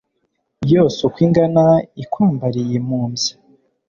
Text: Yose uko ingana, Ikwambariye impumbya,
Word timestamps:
Yose 0.71 0.97
uko 1.07 1.19
ingana, 1.25 1.65
Ikwambariye 2.03 2.73
impumbya, 2.79 3.33